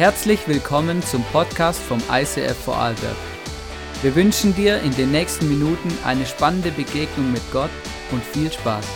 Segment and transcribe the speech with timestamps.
[0.00, 3.18] Herzlich willkommen zum Podcast vom ICF Vorarlberg.
[4.00, 7.68] Wir wünschen dir in den nächsten Minuten eine spannende Begegnung mit Gott
[8.10, 8.86] und viel Spaß.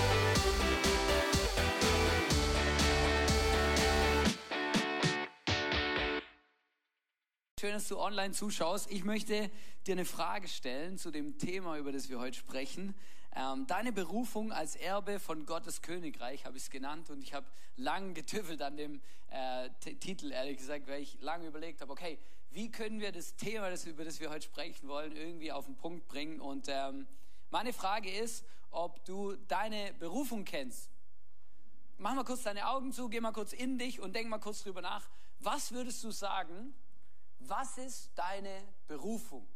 [7.61, 8.91] Schön, dass du online zuschaust.
[8.91, 9.51] Ich möchte
[9.87, 12.95] dir eine Frage stellen zu dem Thema, über das wir heute sprechen.
[13.37, 17.47] Ähm, deine Berufung als Erbe von Gottes Königreich habe ich es genannt und ich habe
[17.77, 22.19] lang getüffelt an dem äh, Titel, ehrlich gesagt, weil ich lange überlegt habe, okay,
[22.53, 25.75] wie können wir das Thema, das, über das wir heute sprechen wollen, irgendwie auf den
[25.75, 26.41] Punkt bringen.
[26.41, 27.09] Und ähm,
[27.51, 30.89] meine Frage ist, ob du deine Berufung kennst.
[31.99, 34.63] Mach mal kurz deine Augen zu, geh mal kurz in dich und denk mal kurz
[34.63, 35.09] drüber nach.
[35.41, 36.73] Was würdest du sagen,
[37.41, 39.47] was ist deine Berufung?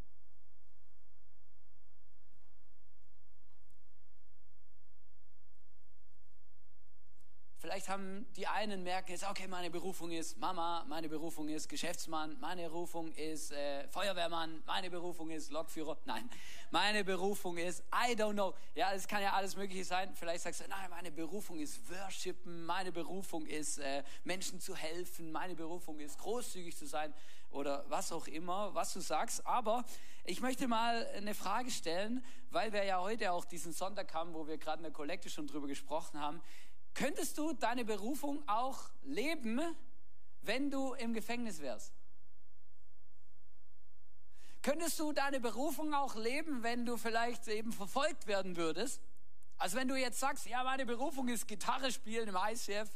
[7.61, 12.39] Vielleicht haben die einen merken jetzt, okay, meine Berufung ist Mama, meine Berufung ist Geschäftsmann,
[12.39, 15.99] meine Berufung ist äh, Feuerwehrmann, meine Berufung ist Lokführer.
[16.05, 16.31] Nein,
[16.71, 18.55] meine Berufung ist, I don't know.
[18.77, 20.15] Ja, es kann ja alles Mögliche sein.
[20.15, 25.33] Vielleicht sagst du, nein, meine Berufung ist Worshipen, meine Berufung ist äh, Menschen zu helfen,
[25.33, 27.13] meine Berufung ist großzügig zu sein
[27.51, 29.45] oder was auch immer, was du sagst.
[29.47, 29.85] Aber
[30.25, 34.47] ich möchte mal eine Frage stellen, weil wir ja heute auch diesen Sonntag haben, wo
[34.47, 36.41] wir gerade in der Kollekte schon drüber gesprochen haben.
[36.99, 39.61] Könntest du deine Berufung auch leben,
[40.43, 41.93] wenn du im Gefängnis wärst?
[44.63, 49.01] Könntest du deine Berufung auch leben, wenn du vielleicht eben verfolgt werden würdest?
[49.59, 52.91] Also wenn du jetzt sagst, ja, meine Berufung ist Gitarre spielen im ICF,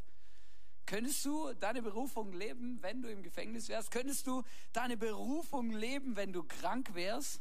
[0.84, 3.92] könntest du deine Berufung leben, wenn du im Gefängnis wärst?
[3.92, 7.40] Könntest du deine Berufung leben, wenn du krank wärst?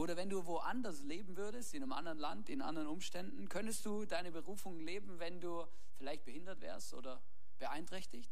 [0.00, 4.06] Oder wenn du woanders leben würdest, in einem anderen Land, in anderen Umständen, könntest du
[4.06, 5.66] deine Berufung leben, wenn du
[5.98, 7.20] vielleicht behindert wärst oder
[7.58, 8.30] beeinträchtigt?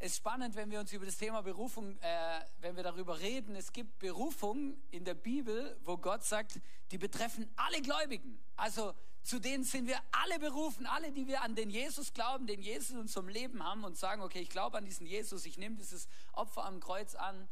[0.00, 3.54] Es ist spannend, wenn wir uns über das Thema Berufung, äh, wenn wir darüber reden.
[3.54, 6.58] Es gibt Berufungen in der Bibel, wo Gott sagt,
[6.90, 8.40] die betreffen alle Gläubigen.
[8.56, 12.62] Also zu denen sind wir alle berufen, alle, die wir an den Jesus glauben, den
[12.62, 15.76] Jesus in unserem Leben haben und sagen, okay, ich glaube an diesen Jesus, ich nehme
[15.76, 17.48] dieses Opfer am Kreuz an,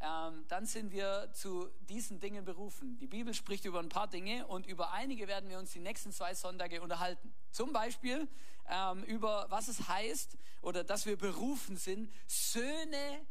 [0.00, 2.98] ähm, dann sind wir zu diesen Dingen berufen.
[2.98, 6.12] Die Bibel spricht über ein paar Dinge und über einige werden wir uns die nächsten
[6.12, 7.34] zwei Sonntage unterhalten.
[7.50, 8.28] Zum Beispiel
[8.68, 13.26] ähm, über was es heißt oder dass wir berufen sind, Söhne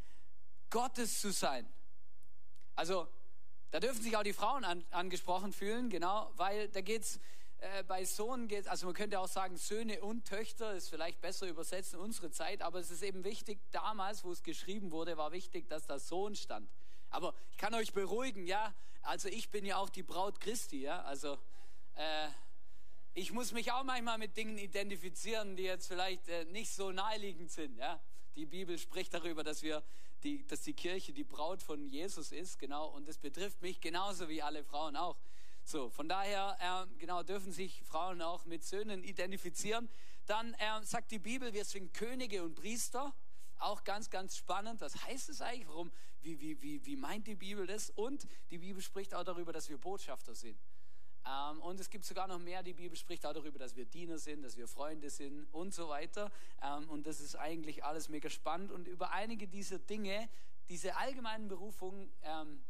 [0.69, 1.65] Gottes zu sein.
[2.75, 3.07] Also
[3.71, 7.19] da dürfen sich auch die Frauen an, angesprochen fühlen, genau, weil da geht es
[7.59, 11.47] äh, bei Sohn geht, also man könnte auch sagen Söhne und Töchter, ist vielleicht besser
[11.47, 15.31] übersetzt in unsere Zeit, aber es ist eben wichtig, damals, wo es geschrieben wurde, war
[15.31, 16.69] wichtig, dass da Sohn stand.
[17.09, 21.01] Aber ich kann euch beruhigen, ja, also ich bin ja auch die Braut Christi, ja,
[21.03, 21.37] also
[21.95, 22.27] äh,
[23.15, 27.51] ich muss mich auch manchmal mit Dingen identifizieren, die jetzt vielleicht äh, nicht so naheliegend
[27.51, 27.99] sind, ja.
[28.35, 29.81] Die Bibel spricht darüber, dass wir
[30.21, 34.29] die, dass die Kirche die Braut von Jesus ist, genau, und das betrifft mich genauso
[34.29, 35.17] wie alle Frauen auch.
[35.67, 39.89] So, von daher, äh, genau, dürfen sich Frauen auch mit Söhnen identifizieren.
[40.25, 43.13] Dann äh, sagt die Bibel, wir sind Könige und Priester.
[43.59, 44.79] Auch ganz, ganz spannend.
[44.79, 45.67] Was heißt es eigentlich?
[45.67, 45.91] Warum?
[46.21, 47.89] Wie, wie, wie, wie meint die Bibel das?
[47.89, 50.57] Und die Bibel spricht auch darüber, dass wir Botschafter sind.
[51.25, 52.63] Ähm, und es gibt sogar noch mehr.
[52.63, 55.89] Die Bibel spricht auch darüber, dass wir Diener sind, dass wir Freunde sind und so
[55.89, 56.31] weiter.
[56.63, 58.71] Ähm, und das ist eigentlich alles mega spannend.
[58.71, 60.29] Und über einige dieser Dinge,
[60.69, 62.63] diese allgemeinen Berufungen, ähm,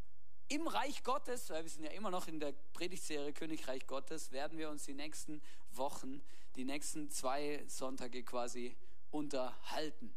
[0.50, 4.58] im Reich Gottes, weil wir sind ja immer noch in der Predigtserie Königreich Gottes, werden
[4.58, 5.42] wir uns die nächsten
[5.72, 6.22] Wochen,
[6.56, 8.76] die nächsten zwei Sonntage quasi
[9.12, 10.14] unterhalten.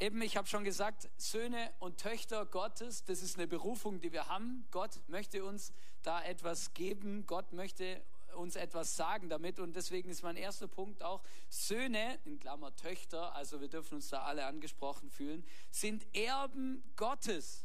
[0.00, 4.28] Eben, ich habe schon gesagt, Söhne und Töchter Gottes, das ist eine Berufung, die wir
[4.28, 4.64] haben.
[4.70, 7.26] Gott möchte uns da etwas geben.
[7.26, 8.00] Gott möchte
[8.36, 9.58] uns etwas sagen damit.
[9.58, 14.08] Und deswegen ist mein erster Punkt auch, Söhne, in Klammer Töchter, also wir dürfen uns
[14.08, 17.64] da alle angesprochen fühlen, sind Erben Gottes.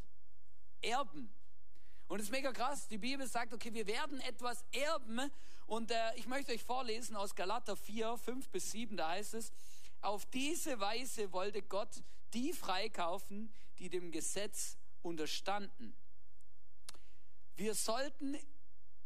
[0.83, 1.33] Erben.
[2.07, 5.31] Und es ist mega krass, die Bibel sagt, okay, wir werden etwas erben.
[5.65, 9.51] Und äh, ich möchte euch vorlesen aus Galater 4, 5 bis 7, da heißt es,
[10.01, 12.03] auf diese Weise wollte Gott
[12.33, 15.95] die freikaufen, die dem Gesetz unterstanden.
[17.55, 18.37] Wir sollten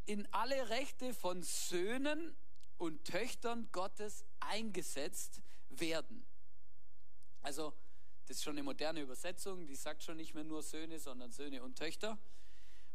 [0.06, 2.36] in alle Rechte von Söhnen
[2.78, 6.26] und Töchtern Gottes eingesetzt werden.
[7.42, 7.74] Also
[8.28, 11.64] das ist schon eine moderne Übersetzung, die sagt schon nicht mehr nur Söhne, sondern Söhne
[11.64, 12.18] und Töchter.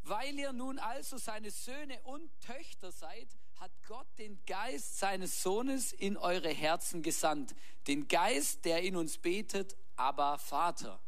[0.03, 5.91] Weil ihr nun also seine Söhne und Töchter seid, hat Gott den Geist seines Sohnes
[5.91, 7.55] in eure Herzen gesandt.
[7.87, 10.99] Den Geist, der in uns betet, aber Vater.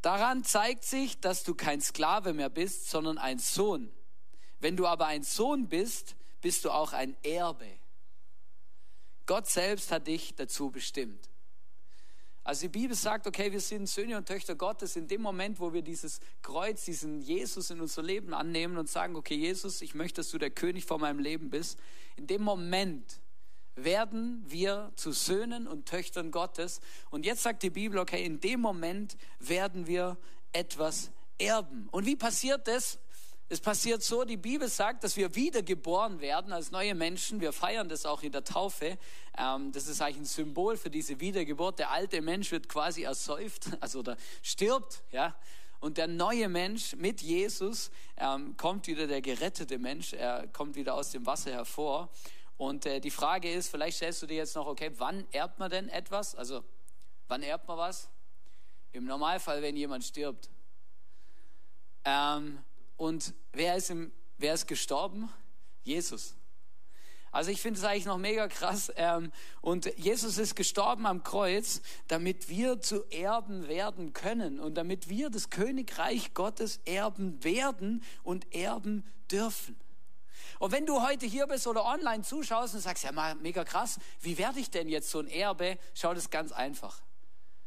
[0.00, 3.92] Daran zeigt sich, dass du kein Sklave mehr bist, sondern ein Sohn.
[4.58, 7.78] Wenn du aber ein Sohn bist, bist du auch ein Erbe.
[9.26, 11.31] Gott selbst hat dich dazu bestimmt.
[12.44, 15.72] Also die Bibel sagt, okay, wir sind Söhne und Töchter Gottes in dem Moment, wo
[15.72, 20.20] wir dieses Kreuz, diesen Jesus in unser Leben annehmen und sagen, okay, Jesus, ich möchte,
[20.20, 21.78] dass du der König vor meinem Leben bist.
[22.16, 23.20] In dem Moment
[23.76, 26.80] werden wir zu Söhnen und Töchtern Gottes.
[27.10, 30.18] Und jetzt sagt die Bibel, okay, in dem Moment werden wir
[30.52, 31.88] etwas erben.
[31.90, 32.98] Und wie passiert das?
[33.52, 37.42] Es passiert so, die Bibel sagt, dass wir wiedergeboren werden als neue Menschen.
[37.42, 38.96] Wir feiern das auch in der Taufe.
[39.36, 41.78] Ähm, das ist eigentlich ein Symbol für diese Wiedergeburt.
[41.78, 45.36] Der alte Mensch wird quasi ersäuft, also oder stirbt, ja.
[45.80, 50.14] Und der neue Mensch mit Jesus ähm, kommt wieder der gerettete Mensch.
[50.14, 52.08] Er kommt wieder aus dem Wasser hervor.
[52.56, 55.70] Und äh, die Frage ist, vielleicht stellst du dir jetzt noch, okay, wann erbt man
[55.70, 56.34] denn etwas?
[56.34, 56.64] Also,
[57.28, 58.08] wann erbt man was?
[58.92, 60.48] Im Normalfall, wenn jemand stirbt.
[62.06, 62.64] Ähm,
[63.02, 65.28] und wer ist, im, wer ist gestorben?
[65.82, 66.36] Jesus.
[67.32, 68.92] Also ich finde es eigentlich noch mega krass.
[68.94, 75.08] Ähm, und Jesus ist gestorben am Kreuz, damit wir zu Erben werden können und damit
[75.08, 79.74] wir das Königreich Gottes erben werden und erben dürfen.
[80.60, 84.38] Und wenn du heute hier bist oder online zuschaust und sagst, ja mega krass, wie
[84.38, 85.76] werde ich denn jetzt so ein Erbe?
[85.94, 87.02] Schau das ganz einfach.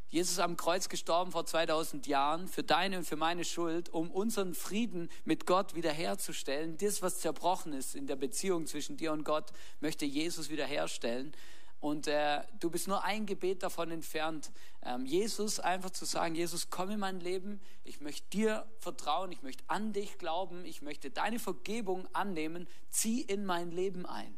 [0.08, 4.54] Jesus am Kreuz gestorben vor 2000 Jahren für deine und für meine Schuld, um unseren
[4.54, 6.76] Frieden mit Gott wiederherzustellen.
[6.78, 11.32] Das, was zerbrochen ist in der Beziehung zwischen dir und Gott, möchte Jesus wiederherstellen.
[11.80, 14.50] Und äh, du bist nur ein Gebet davon entfernt,
[14.82, 19.42] ähm, Jesus einfach zu sagen, Jesus, komm in mein Leben, ich möchte dir vertrauen, ich
[19.42, 24.34] möchte an dich glauben, ich möchte deine Vergebung annehmen, zieh in mein Leben ein.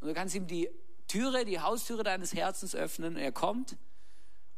[0.00, 0.68] Und du kannst ihm die
[1.06, 3.76] Türe, die Haustüre deines Herzens öffnen, er kommt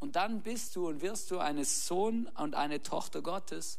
[0.02, 3.78] und dann bist du und wirst du eine Sohn und eine Tochter Gottes.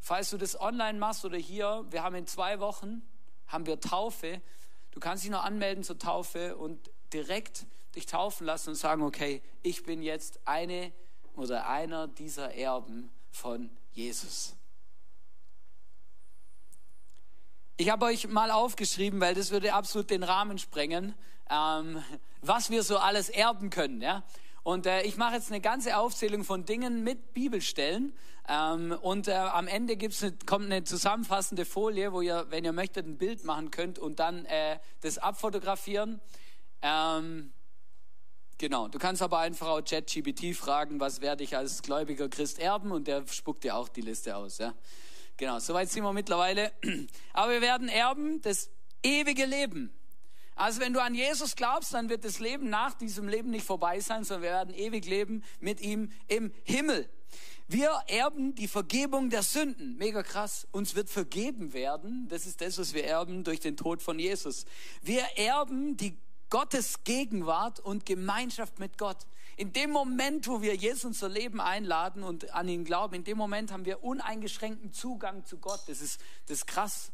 [0.00, 3.00] Falls du das online machst oder hier, wir haben in zwei Wochen,
[3.46, 4.42] haben wir Taufe.
[4.90, 7.64] Du kannst dich noch anmelden zur Taufe und direkt
[7.94, 10.92] dich taufen lassen und sagen, okay, ich bin jetzt eine
[11.36, 14.56] oder einer dieser Erben von Jesus.
[17.76, 21.14] Ich habe euch mal aufgeschrieben, weil das würde absolut den Rahmen sprengen,
[21.48, 22.02] ähm,
[22.40, 24.02] was wir so alles erben können.
[24.02, 24.24] Ja?
[24.62, 28.14] Und äh, ich mache jetzt eine ganze Aufzählung von Dingen mit Bibelstellen.
[28.48, 32.72] Ähm, und äh, am Ende gibt's eine, kommt eine zusammenfassende Folie, wo ihr, wenn ihr
[32.72, 36.20] möchtet, ein Bild machen könnt und dann äh, das abfotografieren.
[36.80, 37.52] Ähm,
[38.58, 42.90] genau, du kannst aber einfach auch ChatGPT fragen, was werde ich als gläubiger Christ erben
[42.90, 44.58] und der spuckt dir auch die Liste aus.
[44.58, 44.74] Ja?
[45.36, 46.72] Genau, soweit sind wir mittlerweile.
[47.32, 48.70] Aber wir werden erben das
[49.02, 49.92] ewige Leben.
[50.54, 54.00] Also wenn du an Jesus glaubst, dann wird das Leben nach diesem Leben nicht vorbei
[54.00, 57.08] sein, sondern wir werden ewig leben mit ihm im Himmel.
[57.68, 59.96] Wir erben die Vergebung der Sünden.
[59.96, 60.66] Mega krass.
[60.72, 62.28] Uns wird vergeben werden.
[62.28, 64.66] Das ist das, was wir erben durch den Tod von Jesus.
[65.00, 66.18] Wir erben die
[66.50, 69.16] Gottes Gegenwart und Gemeinschaft mit Gott.
[69.56, 73.38] In dem Moment, wo wir Jesus unser Leben einladen und an ihn glauben, in dem
[73.38, 75.80] Moment haben wir uneingeschränkten Zugang zu Gott.
[75.86, 77.10] Das ist, das ist krass.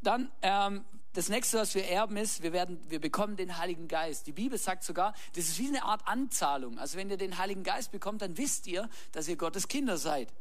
[0.00, 0.84] Dann ähm,
[1.18, 4.28] das nächste, was wir erben, ist, wir, werden, wir bekommen den Heiligen Geist.
[4.28, 6.78] Die Bibel sagt sogar, das ist wie eine Art Anzahlung.
[6.78, 10.32] Also wenn ihr den Heiligen Geist bekommt, dann wisst ihr, dass ihr Gottes Kinder seid.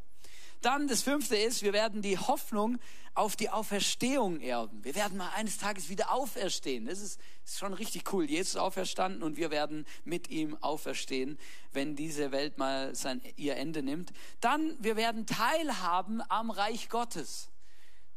[0.61, 2.77] Dann das fünfte ist, wir werden die Hoffnung
[3.15, 4.83] auf die Auferstehung erben.
[4.83, 6.85] Wir werden mal eines Tages wieder auferstehen.
[6.85, 8.29] Das ist, ist schon richtig cool.
[8.29, 11.39] Jesus ist auferstanden und wir werden mit ihm auferstehen,
[11.73, 14.13] wenn diese Welt mal sein, ihr Ende nimmt.
[14.41, 17.49] Dann, wir werden teilhaben am Reich Gottes.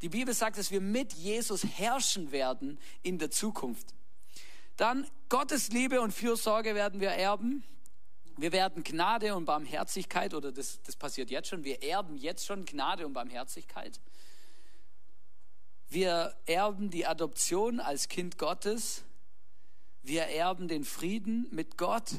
[0.03, 3.95] Die Bibel sagt, dass wir mit Jesus herrschen werden in der Zukunft.
[4.77, 7.65] Dann Gottes Liebe und Fürsorge werden wir erben.
[8.39, 12.65] Wir werden Gnade und Barmherzigkeit, oder das, das passiert jetzt schon, wir erben jetzt schon
[12.65, 14.01] Gnade und Barmherzigkeit.
[15.91, 19.05] Wir erben die Adoption als Kind Gottes.
[20.03, 22.13] Wir erben den Frieden mit Gott.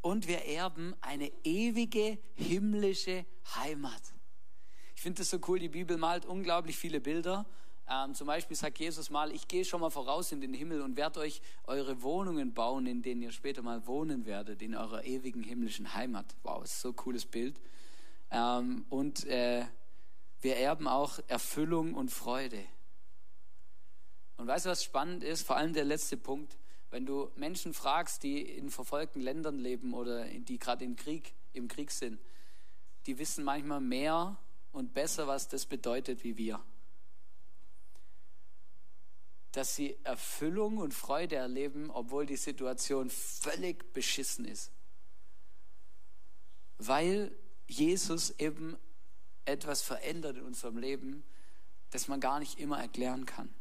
[0.00, 4.14] Und wir erben eine ewige himmlische Heimat
[5.04, 7.44] finde es so cool, die Bibel malt unglaublich viele Bilder.
[7.90, 10.96] Ähm, zum Beispiel sagt Jesus mal, ich gehe schon mal voraus in den Himmel und
[10.96, 15.42] werde euch eure Wohnungen bauen, in denen ihr später mal wohnen werdet, in eurer ewigen
[15.42, 16.34] himmlischen Heimat.
[16.42, 17.60] Wow, ist so ein cooles Bild.
[18.30, 19.66] Ähm, und äh,
[20.40, 22.64] wir erben auch Erfüllung und Freude.
[24.38, 25.46] Und weißt du, was spannend ist?
[25.46, 26.56] Vor allem der letzte Punkt.
[26.90, 31.68] Wenn du Menschen fragst, die in verfolgten Ländern leben oder die gerade im Krieg, im
[31.68, 32.18] Krieg sind,
[33.04, 34.38] die wissen manchmal mehr
[34.74, 36.60] und besser, was das bedeutet wie wir.
[39.52, 44.72] Dass sie Erfüllung und Freude erleben, obwohl die Situation völlig beschissen ist.
[46.78, 47.30] Weil
[47.68, 48.76] Jesus eben
[49.44, 51.22] etwas verändert in unserem Leben,
[51.90, 53.54] das man gar nicht immer erklären kann.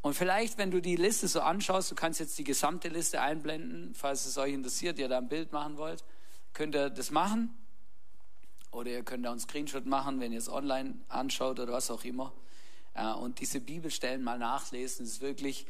[0.00, 3.94] Und vielleicht, wenn du die Liste so anschaust, du kannst jetzt die gesamte Liste einblenden,
[3.94, 6.04] falls es euch interessiert, ihr da ein Bild machen wollt,
[6.54, 7.54] könnt ihr das machen.
[8.70, 12.04] Oder ihr könnt da einen Screenshot machen, wenn ihr es online anschaut oder was auch
[12.04, 12.32] immer.
[12.94, 15.66] Äh, und diese Bibelstellen mal nachlesen, ist wirklich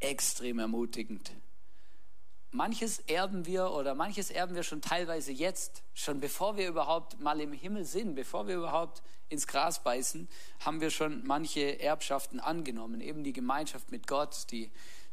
[0.00, 1.32] extrem ermutigend.
[2.50, 7.40] Manches erben wir oder manches erben wir schon teilweise jetzt, schon bevor wir überhaupt mal
[7.40, 10.28] im Himmel sind, bevor wir überhaupt ins Gras beißen,
[10.60, 13.00] haben wir schon manche Erbschaften angenommen.
[13.00, 14.70] Eben die Gemeinschaft mit Gott, die,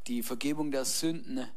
[0.07, 1.49] die Vergebung der Sünden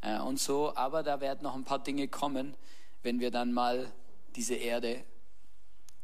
[0.00, 0.74] äh, und so.
[0.74, 2.56] Aber da werden noch ein paar Dinge kommen,
[3.04, 3.92] wenn wir dann mal
[4.34, 5.04] diese Erde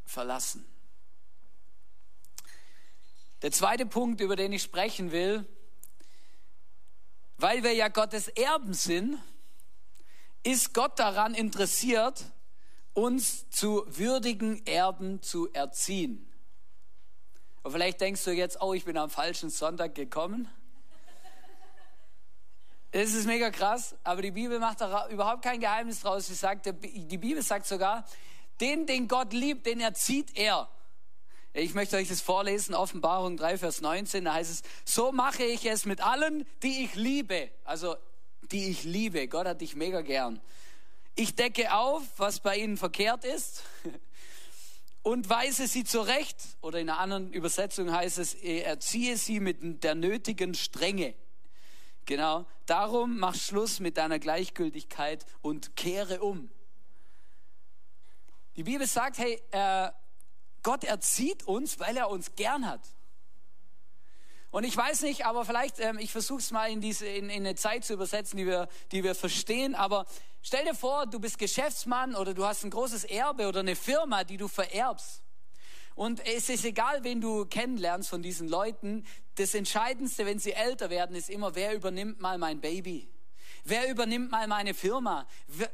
[0.05, 0.65] verlassen.
[3.41, 5.45] Der zweite Punkt, über den ich sprechen will,
[7.37, 9.19] weil wir ja Gottes Erben sind,
[10.43, 12.23] ist Gott daran interessiert,
[12.93, 16.31] uns zu würdigen Erben zu erziehen.
[17.63, 20.47] Und vielleicht denkst du jetzt, oh, ich bin am falschen Sonntag gekommen.
[22.91, 26.27] Das ist mega krass, aber die Bibel macht da überhaupt kein Geheimnis draus.
[26.27, 28.05] Sie sagt, die Bibel sagt sogar,
[28.61, 30.69] den, den Gott liebt, den erzieht er.
[31.53, 35.65] Ich möchte euch das vorlesen, Offenbarung 3, Vers 19, da heißt es, so mache ich
[35.65, 37.49] es mit allen, die ich liebe.
[37.63, 37.95] Also,
[38.51, 39.27] die ich liebe.
[39.27, 40.41] Gott hat dich mega gern.
[41.15, 43.63] Ich decke auf, was bei ihnen verkehrt ist
[45.01, 46.35] und weise sie zurecht.
[46.59, 51.15] Oder in einer anderen Übersetzung heißt es, erziehe sie mit der nötigen Strenge.
[52.05, 52.45] Genau.
[52.65, 56.49] Darum mach Schluss mit deiner Gleichgültigkeit und kehre um.
[58.55, 59.89] Die Bibel sagt, hey, äh,
[60.63, 62.81] Gott erzieht uns, weil er uns gern hat.
[64.49, 67.45] Und ich weiß nicht, aber vielleicht, ähm, ich versuche es mal in, diese, in, in
[67.45, 69.75] eine Zeit zu übersetzen, die wir, die wir verstehen.
[69.75, 70.05] Aber
[70.41, 74.23] stell dir vor, du bist Geschäftsmann oder du hast ein großes Erbe oder eine Firma,
[74.23, 75.21] die du vererbst.
[75.93, 79.05] Und es ist egal, wen du kennenlernst von diesen Leuten.
[79.35, 83.09] Das Entscheidendste, wenn sie älter werden, ist immer, wer übernimmt mal mein Baby?
[83.67, 85.27] Wer übernimmt mal meine Firma?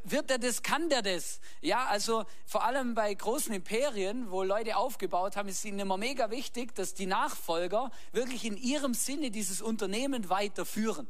[0.05, 1.41] Wird er das, kann der das?
[1.59, 6.31] Ja, also vor allem bei großen Imperien, wo Leute aufgebaut haben, ist ihnen immer mega
[6.31, 11.05] wichtig, dass die Nachfolger wirklich in ihrem Sinne dieses Unternehmen weiterführen.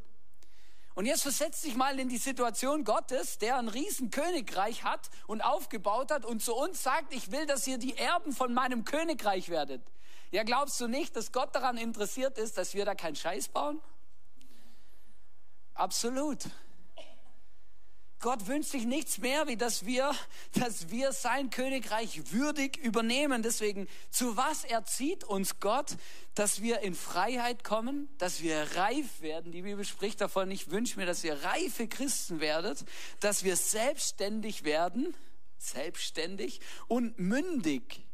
[0.95, 6.09] Und jetzt versetzt dich mal in die Situation Gottes, der ein Riesenkönigreich hat und aufgebaut
[6.09, 9.83] hat und zu uns sagt, ich will, dass ihr die Erben von meinem Königreich werdet.
[10.31, 13.79] Ja, glaubst du nicht, dass Gott daran interessiert ist, dass wir da keinen Scheiß bauen?
[15.75, 16.39] Absolut.
[18.21, 20.13] Gott wünscht sich nichts mehr, wie dass wir,
[20.53, 23.41] dass wir sein Königreich würdig übernehmen.
[23.41, 25.97] Deswegen, zu was erzieht uns Gott,
[26.35, 29.51] dass wir in Freiheit kommen, dass wir reif werden?
[29.51, 32.85] Die Bibel spricht davon, ich wünsche mir, dass ihr reife Christen werdet,
[33.19, 35.15] dass wir selbstständig werden,
[35.57, 38.05] selbstständig und mündig.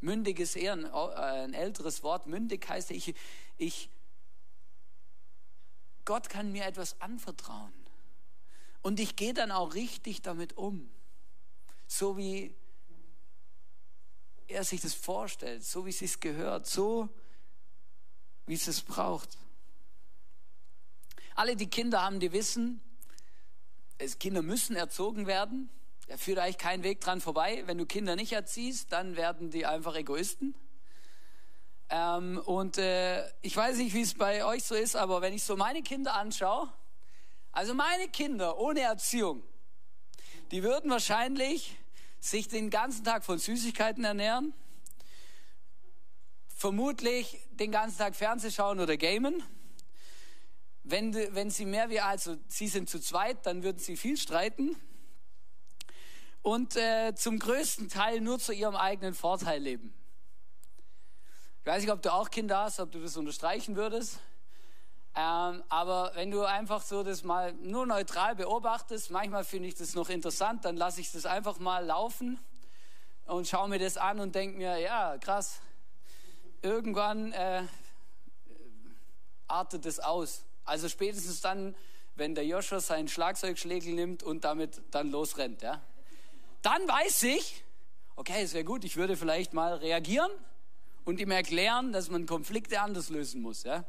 [0.00, 2.26] Mündig ist eher ein, ein älteres Wort.
[2.26, 3.14] Mündig heißt, ich,
[3.58, 3.90] ich,
[6.04, 7.75] Gott kann mir etwas anvertrauen.
[8.86, 10.88] Und ich gehe dann auch richtig damit um.
[11.88, 12.54] So wie
[14.46, 17.08] er sich das vorstellt, so wie es sich gehört, so
[18.46, 19.38] wie es es braucht.
[21.34, 22.80] Alle, die Kinder haben, die wissen,
[24.20, 25.68] Kinder müssen erzogen werden.
[26.06, 27.64] Da führt eigentlich kein Weg dran vorbei.
[27.66, 30.54] Wenn du Kinder nicht erziehst, dann werden die einfach Egoisten.
[31.88, 35.42] Ähm, und äh, ich weiß nicht, wie es bei euch so ist, aber wenn ich
[35.42, 36.72] so meine Kinder anschaue,
[37.56, 39.42] also meine Kinder ohne Erziehung,
[40.50, 41.74] die würden wahrscheinlich
[42.20, 44.52] sich den ganzen Tag von Süßigkeiten ernähren,
[46.54, 49.42] vermutlich den ganzen Tag Fernseh schauen oder gamen.
[50.82, 54.76] Wenn, wenn sie mehr wie, also sie sind zu zweit, dann würden sie viel streiten
[56.42, 59.94] und äh, zum größten Teil nur zu ihrem eigenen Vorteil leben.
[61.60, 64.20] Ich weiß nicht, ob du auch Kinder hast, ob du das unterstreichen würdest.
[65.18, 69.94] Ähm, aber wenn du einfach so das mal nur neutral beobachtest, manchmal finde ich das
[69.94, 72.38] noch interessant, dann lasse ich das einfach mal laufen
[73.24, 75.62] und schaue mir das an und denke mir, ja, krass,
[76.60, 77.62] irgendwann äh,
[79.48, 80.44] artet es aus.
[80.66, 81.74] Also spätestens dann,
[82.14, 85.62] wenn der Joshua seinen Schlagzeugschlägel nimmt und damit dann losrennt.
[85.62, 85.80] Ja?
[86.60, 87.64] Dann weiß ich,
[88.16, 90.30] okay, es wäre gut, ich würde vielleicht mal reagieren
[91.06, 93.62] und ihm erklären, dass man Konflikte anders lösen muss.
[93.62, 93.84] Ja?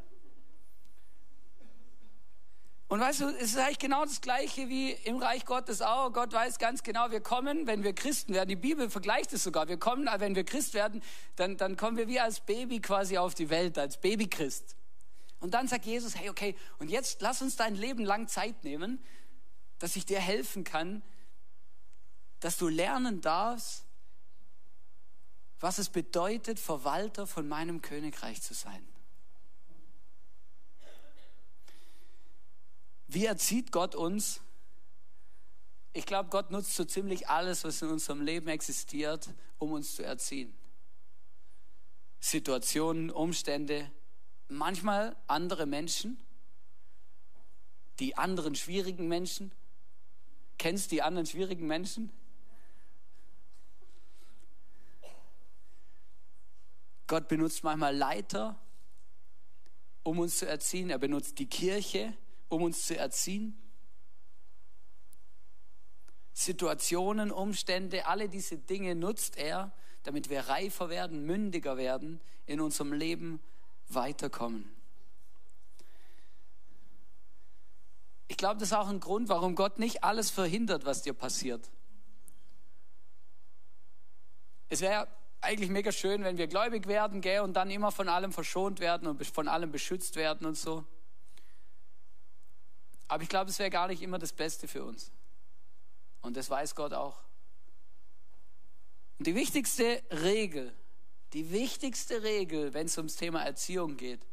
[2.87, 6.13] Und weißt du, es ist eigentlich genau das Gleiche wie im Reich Gottes auch.
[6.13, 8.47] Gott weiß ganz genau, wir kommen, wenn wir Christen werden.
[8.47, 9.67] Die Bibel vergleicht es sogar.
[9.67, 11.03] Wir kommen, wenn wir Christ werden,
[11.35, 14.77] dann, dann kommen wir wie als Baby quasi auf die Welt, als Babychrist.
[15.39, 19.03] Und dann sagt Jesus, hey, okay, und jetzt lass uns dein Leben lang Zeit nehmen,
[19.79, 21.03] dass ich dir helfen kann,
[22.39, 23.85] dass du lernen darfst,
[25.59, 28.87] was es bedeutet, Verwalter von meinem Königreich zu sein.
[33.07, 34.41] Wie erzieht Gott uns?
[35.93, 40.03] Ich glaube, Gott nutzt so ziemlich alles, was in unserem Leben existiert, um uns zu
[40.03, 40.53] erziehen.
[42.19, 43.89] Situationen, Umstände,
[44.49, 46.19] manchmal andere Menschen,
[47.99, 49.51] die anderen schwierigen Menschen.
[50.57, 52.11] Kennst du die anderen schwierigen Menschen?
[57.07, 58.59] Gott benutzt manchmal Leiter,
[60.03, 60.89] um uns zu erziehen.
[60.89, 62.13] Er benutzt die Kirche,
[62.49, 63.61] um uns zu erziehen.
[66.33, 69.71] Situationen, Umstände, alle diese Dinge nutzt er,
[70.03, 73.41] damit wir reifer werden, mündiger werden, in unserem Leben
[73.89, 74.69] weiterkommen.
[78.27, 81.69] Ich glaube, das ist auch ein Grund, warum Gott nicht alles verhindert, was dir passiert.
[84.69, 85.07] Es wäre
[85.41, 89.07] eigentlich mega schön, wenn wir gläubig werden, gell, und dann immer von allem verschont werden
[89.07, 90.85] und von allem beschützt werden und so.
[93.07, 95.11] Aber ich glaube, es wäre gar nicht immer das Beste für uns.
[96.21, 97.17] Und das weiß Gott auch.
[99.17, 100.73] Und die wichtigste Regel,
[101.33, 104.25] die wichtigste Regel, wenn es ums Thema Erziehung geht,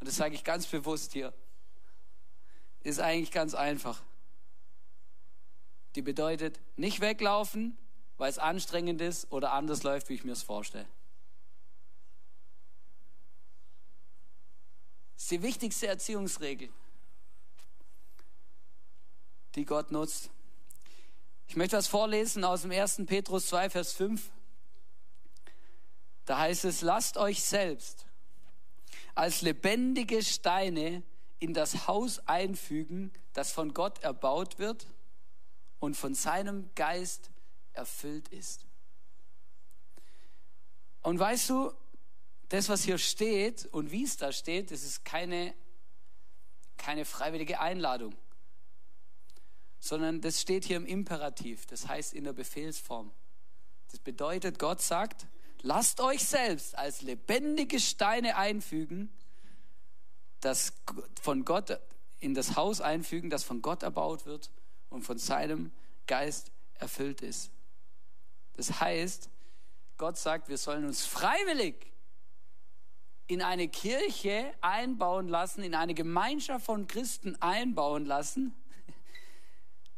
[0.00, 1.32] und das sage ich ganz bewusst hier,
[2.82, 4.02] ist eigentlich ganz einfach.
[5.94, 7.78] Die bedeutet nicht weglaufen,
[8.18, 10.86] weil es anstrengend ist oder anders läuft, wie ich mir es vorstelle.
[15.14, 16.68] Das ist die wichtigste Erziehungsregel,
[19.54, 20.30] die Gott nutzt.
[21.46, 23.02] Ich möchte was vorlesen aus dem 1.
[23.06, 24.30] Petrus 2, Vers 5.
[26.24, 28.06] Da heißt es, lasst euch selbst
[29.14, 31.02] als lebendige Steine
[31.38, 34.86] in das Haus einfügen, das von Gott erbaut wird
[35.78, 37.30] und von seinem Geist
[37.74, 38.66] erfüllt ist.
[41.02, 41.72] Und weißt du,
[42.48, 45.54] das, was hier steht und wie es da steht, das ist keine,
[46.76, 48.14] keine freiwillige Einladung
[49.84, 53.12] sondern das steht hier im Imperativ, das heißt in der Befehlsform.
[53.90, 55.26] Das bedeutet, Gott sagt,
[55.60, 59.10] lasst euch selbst als lebendige Steine einfügen,
[60.40, 60.72] das
[61.20, 61.78] von Gott
[62.18, 64.50] in das Haus einfügen, das von Gott erbaut wird
[64.88, 65.70] und von seinem
[66.06, 67.50] Geist erfüllt ist.
[68.54, 69.28] Das heißt,
[69.98, 71.92] Gott sagt, wir sollen uns freiwillig
[73.26, 78.54] in eine Kirche einbauen lassen, in eine Gemeinschaft von Christen einbauen lassen,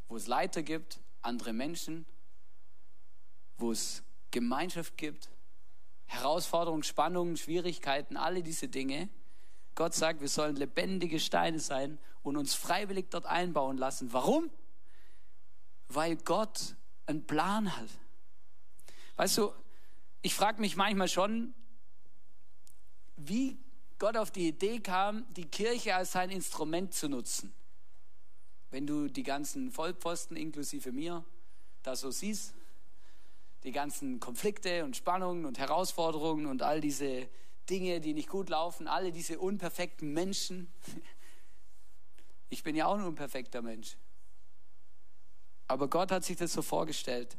[0.08, 2.06] wo es Leiter gibt, andere Menschen,
[3.58, 5.30] wo es Gemeinschaft gibt,
[6.06, 9.08] Herausforderungen, Spannungen, Schwierigkeiten, alle diese Dinge.
[9.74, 14.12] Gott sagt, wir sollen lebendige Steine sein und uns freiwillig dort einbauen lassen.
[14.12, 14.50] Warum?
[15.88, 17.88] Weil Gott einen Plan hat.
[19.16, 19.52] Weißt du,
[20.22, 21.54] ich frage mich manchmal schon,
[23.16, 23.58] wie
[23.98, 27.54] Gott auf die Idee kam, die Kirche als sein Instrument zu nutzen.
[28.76, 31.24] Wenn du die ganzen Vollpfosten inklusive mir
[31.82, 32.52] da so siehst,
[33.64, 37.26] die ganzen Konflikte und Spannungen und Herausforderungen und all diese
[37.70, 40.70] Dinge, die nicht gut laufen, alle diese unperfekten Menschen.
[42.50, 43.96] Ich bin ja auch ein unperfekter Mensch.
[45.68, 47.38] Aber Gott hat sich das so vorgestellt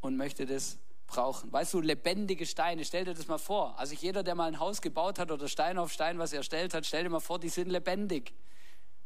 [0.00, 0.76] und möchte das
[1.06, 1.52] brauchen.
[1.52, 3.78] Weißt du, lebendige Steine, stell dir das mal vor.
[3.78, 6.84] Also jeder, der mal ein Haus gebaut hat oder Stein auf Stein was erstellt hat,
[6.84, 8.34] stell dir mal vor, die sind lebendig.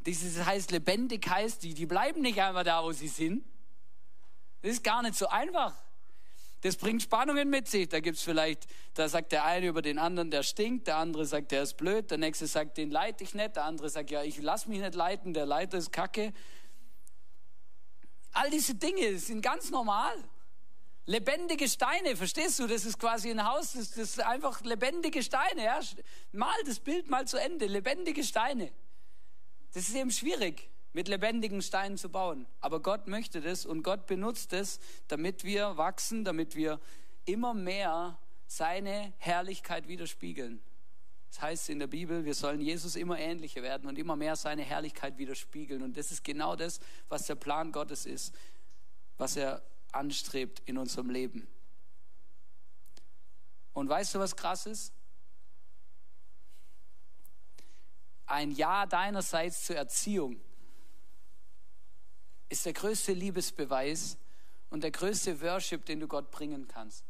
[0.06, 3.44] Dieses heißt lebendig heißt, die, die bleiben nicht einmal da, wo sie sind.
[4.62, 5.74] Das ist gar nicht so einfach.
[6.62, 7.88] Das bringt Spannungen mit sich.
[7.88, 11.26] Da gibt es vielleicht, da sagt der eine über den anderen, der stinkt, der andere
[11.26, 14.22] sagt, der ist blöd, der nächste sagt, den leite ich nicht, der andere sagt, ja,
[14.22, 16.32] ich lass mich nicht leiten, der Leiter ist kacke.
[18.32, 20.16] All diese Dinge sind ganz normal.
[21.04, 22.66] Lebendige Steine, verstehst du?
[22.66, 25.64] Das ist quasi ein Haus, das, das ist einfach lebendige Steine.
[25.64, 25.80] Ja?
[26.32, 28.72] Mal das Bild mal zu Ende, lebendige Steine.
[29.76, 32.46] Das ist eben schwierig, mit lebendigen Steinen zu bauen.
[32.62, 36.80] Aber Gott möchte das und Gott benutzt es, damit wir wachsen, damit wir
[37.26, 40.62] immer mehr seine Herrlichkeit widerspiegeln.
[41.28, 44.62] Das heißt in der Bibel, wir sollen Jesus immer ähnlicher werden und immer mehr seine
[44.62, 45.82] Herrlichkeit widerspiegeln.
[45.82, 48.34] Und das ist genau das, was der Plan Gottes ist,
[49.18, 49.62] was er
[49.92, 51.46] anstrebt in unserem Leben.
[53.74, 54.95] Und weißt du, was krass ist?
[58.26, 60.40] Ein Ja deinerseits zur Erziehung
[62.48, 64.18] ist der größte Liebesbeweis
[64.70, 67.04] und der größte Worship, den du Gott bringen kannst.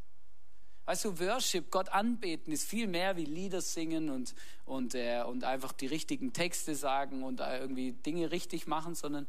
[0.86, 5.42] Weißt du, Worship, Gott anbeten, ist viel mehr wie Lieder singen und, und, äh, und
[5.42, 9.26] einfach die richtigen Texte sagen und äh, irgendwie Dinge richtig machen, sondern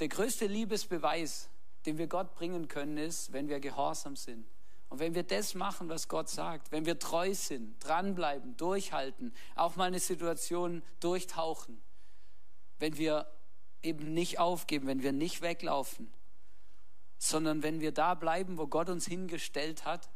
[0.00, 1.48] der größte Liebesbeweis,
[1.86, 4.44] den wir Gott bringen können, ist, wenn wir gehorsam sind.
[4.90, 9.76] Und wenn wir das machen, was Gott sagt, wenn wir treu sind, dranbleiben, durchhalten, auch
[9.76, 11.80] mal eine Situation durchtauchen,
[12.80, 13.26] wenn wir
[13.82, 16.12] eben nicht aufgeben, wenn wir nicht weglaufen,
[17.18, 20.10] sondern wenn wir da bleiben, wo Gott uns hingestellt hat,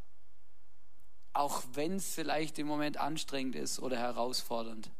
[1.35, 4.91] auch wenn es vielleicht im Moment anstrengend ist oder herausfordernd.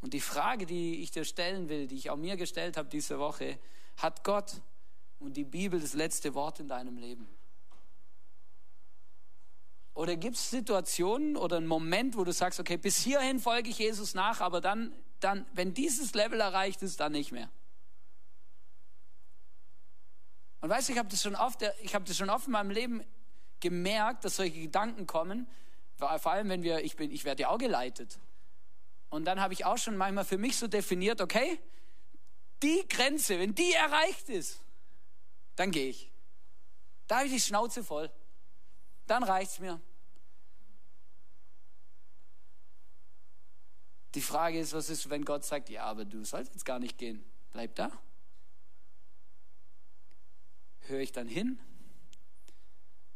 [0.00, 3.18] Und die Frage, die ich dir stellen will, die ich auch mir gestellt habe diese
[3.18, 3.58] Woche,
[3.98, 4.62] hat Gott
[5.18, 7.28] und die Bibel das letzte Wort in deinem Leben?
[9.96, 13.78] Oder gibt es Situationen oder einen Moment, wo du sagst, okay, bis hierhin folge ich
[13.78, 17.48] Jesus nach, aber dann, dann, wenn dieses Level erreicht ist, dann nicht mehr?
[20.60, 23.02] Und weißt du, ich habe das schon oft, habe das schon oft in meinem Leben
[23.60, 25.48] gemerkt, dass solche Gedanken kommen,
[25.96, 28.18] vor allem wenn wir, ich bin, ich werde ja auch geleitet.
[29.08, 31.58] Und dann habe ich auch schon manchmal für mich so definiert, okay,
[32.62, 34.60] die Grenze, wenn die erreicht ist,
[35.54, 36.12] dann gehe ich.
[37.06, 38.10] Da habe ich die Schnauze voll.
[39.06, 39.80] Dann reicht es mir.
[44.14, 46.96] Die Frage ist, was ist, wenn Gott sagt, ja, aber du sollst jetzt gar nicht
[46.96, 47.24] gehen.
[47.52, 47.90] Bleib da.
[50.86, 51.58] Höre ich dann hin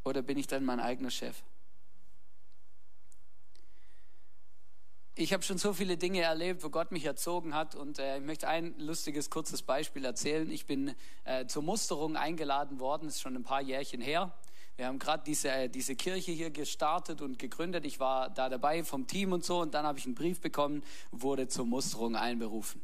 [0.04, 1.42] oder bin ich dann mein eigener Chef?
[5.14, 8.24] Ich habe schon so viele Dinge erlebt, wo Gott mich erzogen hat und äh, ich
[8.24, 10.50] möchte ein lustiges, kurzes Beispiel erzählen.
[10.50, 14.32] Ich bin äh, zur Musterung eingeladen worden, ist schon ein paar Jährchen her.
[14.80, 17.84] Wir haben gerade diese, äh, diese Kirche hier gestartet und gegründet.
[17.84, 20.82] Ich war da dabei vom Team und so und dann habe ich einen Brief bekommen,
[21.10, 22.80] wurde zur Musterung einberufen.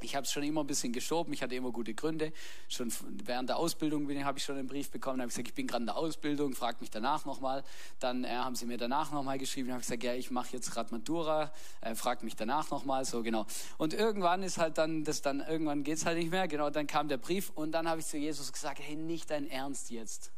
[0.00, 2.32] Ich habe es schon immer ein bisschen geschoben, ich hatte immer gute Gründe.
[2.70, 2.90] Schon
[3.22, 5.66] während der Ausbildung habe ich schon einen Brief bekommen, da habe ich gesagt, ich bin
[5.66, 7.64] gerade in der Ausbildung, fragt mich danach nochmal.
[7.98, 10.70] Dann äh, haben sie mir danach nochmal geschrieben, habe ich gesagt, ja, ich mache jetzt
[10.70, 11.52] gerade Matura,
[11.82, 13.44] äh, fragt mich danach nochmal, so genau.
[13.76, 17.08] Und irgendwann ist halt dann, das dann, irgendwann geht's halt nicht mehr, genau, dann kam
[17.08, 20.32] der Brief und dann habe ich zu Jesus gesagt, hey, nicht dein Ernst jetzt.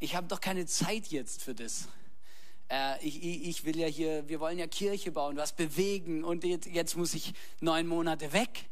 [0.00, 1.88] Ich habe doch keine Zeit jetzt für das
[2.70, 6.66] äh, ich, ich, will ja hier, wir wollen ja Kirche bauen, was bewegen und jetzt,
[6.66, 8.66] jetzt muss ich neun Monate weg.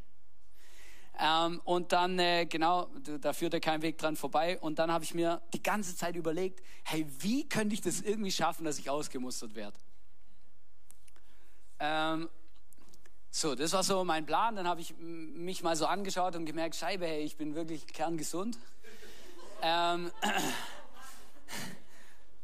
[1.18, 2.88] Ähm, und dann, äh, genau,
[3.20, 4.56] da führt ja kein Weg dran vorbei.
[4.60, 8.30] Und dann habe ich mir die ganze Zeit überlegt, hey, wie könnte ich das irgendwie
[8.30, 9.76] schaffen, dass ich ausgemustert werde?
[11.80, 12.28] Ähm,
[13.30, 14.54] so, das war so mein Plan.
[14.54, 18.56] Dann habe ich mich mal so angeschaut und gemerkt, Scheibe, hey, ich bin wirklich kerngesund.
[19.60, 20.12] ähm,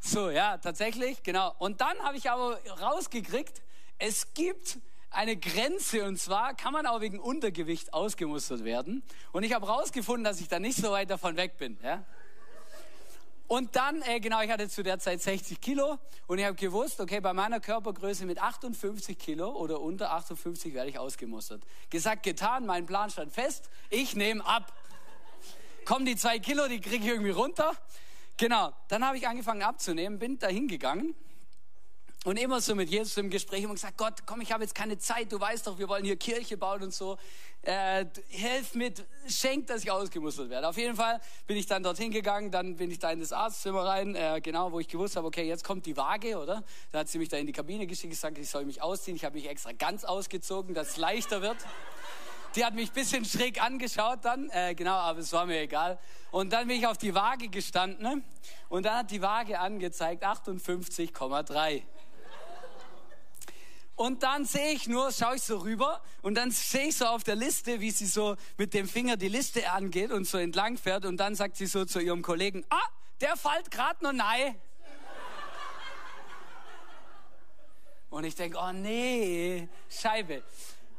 [0.00, 1.54] So, ja, tatsächlich, genau.
[1.58, 3.62] Und dann habe ich aber rausgekriegt,
[3.98, 4.78] es gibt
[5.10, 9.02] eine Grenze und zwar kann man auch wegen Untergewicht ausgemustert werden.
[9.32, 11.78] Und ich habe rausgefunden, dass ich da nicht so weit davon weg bin.
[11.82, 12.04] Ja?
[13.46, 17.00] Und dann, äh, genau, ich hatte zu der Zeit 60 Kilo und ich habe gewusst,
[17.00, 21.62] okay, bei meiner Körpergröße mit 58 Kilo oder unter 58 werde ich ausgemustert.
[21.90, 24.72] Gesagt, getan, mein Plan stand fest, ich nehme ab.
[25.84, 27.72] Kommen die zwei Kilo, die kriege ich irgendwie runter.
[28.36, 31.14] Genau, dann habe ich angefangen abzunehmen, bin da hingegangen
[32.24, 34.98] und immer so mit Jesus im Gespräch und gesagt, Gott, komm, ich habe jetzt keine
[34.98, 37.16] Zeit, du weißt doch, wir wollen hier Kirche bauen und so.
[37.62, 40.68] Äh, helf mit, schenk, dass ich ausgemustert werde.
[40.68, 43.84] Auf jeden Fall bin ich dann dorthin gegangen, dann bin ich da in das Arztzimmer
[43.84, 46.64] rein, äh, genau, wo ich gewusst habe, okay, jetzt kommt die Waage, oder?
[46.92, 49.16] Da hat sie mich da in die Kabine geschickt, gesagt, ich soll mich ausziehen.
[49.16, 51.58] Ich habe mich extra ganz ausgezogen, dass es leichter wird.
[52.54, 55.98] Die hat mich ein bisschen schräg angeschaut dann, äh, genau, aber es war mir egal.
[56.30, 58.22] Und dann bin ich auf die Waage gestanden ne?
[58.68, 61.82] und dann hat die Waage angezeigt 58,3.
[63.96, 67.22] Und dann sehe ich nur, schaue ich so rüber und dann sehe ich so auf
[67.22, 71.04] der Liste, wie sie so mit dem Finger die Liste angeht und so entlang fährt
[71.04, 72.88] und dann sagt sie so zu ihrem Kollegen, ah,
[73.20, 74.56] der fällt gerade noch nein.
[78.10, 80.42] Und ich denke, oh nee, Scheibe.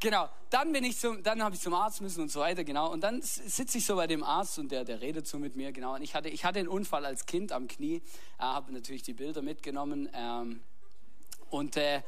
[0.05, 2.91] Genau, dann bin ich zum, dann habe ich zum Arzt müssen und so weiter, genau.
[2.91, 5.71] Und dann sitze ich so bei dem Arzt und der, der redet so mit mir,
[5.71, 5.95] genau.
[5.95, 8.01] Und ich hatte, ich hatte einen Unfall als Kind am Knie, äh,
[8.37, 10.61] habe natürlich die Bilder mitgenommen ähm,
[11.49, 12.03] und äh,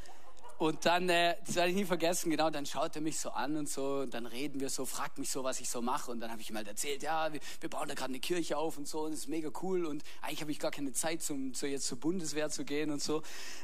[0.60, 3.56] und dann, äh, das werde ich nie vergessen, genau, dann schaut er mich so an
[3.58, 6.12] und so, und dann reden wir so, fragt mich so, was ich so mache.
[6.12, 8.58] Und dann habe ich ihm halt erzählt, ja, wir, wir bauen da gerade eine Kirche
[8.58, 9.86] auf und so, und das ist mega cool.
[9.86, 13.02] Und eigentlich habe ich gar keine Zeit, zum, zu, jetzt zur Bundeswehr zu gehen und
[13.02, 13.22] so.